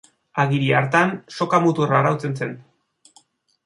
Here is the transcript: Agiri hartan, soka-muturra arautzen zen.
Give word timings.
Agiri 0.43 0.71
hartan, 0.77 1.13
soka-muturra 1.39 1.99
arautzen 2.01 2.37
zen. 2.43 2.61